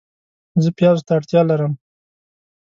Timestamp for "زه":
0.63-0.69